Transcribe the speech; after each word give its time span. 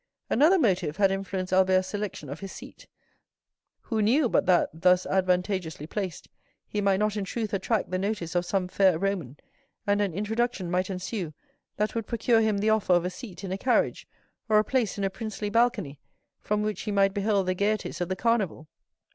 Another 0.31 0.57
motive 0.57 0.97
had 0.97 1.11
influenced 1.11 1.53
Albert's 1.53 1.89
selection 1.89 2.27
of 2.27 2.39
his 2.39 2.51
seat,—who 2.53 4.01
knew 4.01 4.27
but 4.27 4.47
that, 4.47 4.69
thus 4.73 5.05
advantageously 5.05 5.85
placed, 5.85 6.27
he 6.67 6.81
might 6.81 6.97
not 6.97 7.15
in 7.15 7.23
truth 7.23 7.53
attract 7.53 7.91
the 7.91 7.99
notice 7.99 8.33
of 8.33 8.43
some 8.43 8.67
fair 8.67 8.97
Roman, 8.97 9.37
and 9.85 10.01
an 10.01 10.15
introduction 10.15 10.71
might 10.71 10.89
ensue 10.89 11.35
that 11.77 11.93
would 11.93 12.07
procure 12.07 12.41
him 12.41 12.57
the 12.57 12.71
offer 12.71 12.93
of 12.93 13.05
a 13.05 13.11
seat 13.11 13.43
in 13.43 13.51
a 13.51 13.59
carriage, 13.59 14.07
or 14.49 14.57
a 14.57 14.63
place 14.63 14.97
in 14.97 15.03
a 15.03 15.09
princely 15.11 15.51
balcony, 15.51 15.99
from 16.39 16.63
which 16.63 16.81
he 16.81 16.91
might 16.91 17.13
behold 17.13 17.45
the 17.45 17.53
gayeties 17.53 18.01
of 18.01 18.09
the 18.09 18.15
Carnival? 18.15 18.67